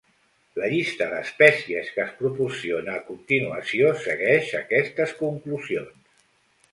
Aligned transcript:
La 0.59 0.67
llista 0.69 1.07
d'espècies 1.09 1.91
que 1.97 2.01
es 2.05 2.15
proporciona 2.21 2.95
a 2.99 3.03
continuació 3.09 3.91
segueix 4.07 4.49
aquestes 4.61 5.15
conclusions. 5.21 6.19